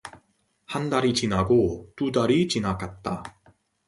[0.65, 3.21] 한 달이 지나고 두 달이 지나갔다.